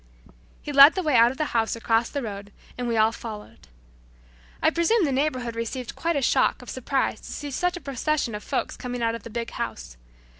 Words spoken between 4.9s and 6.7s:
the neighborhood received quite a shock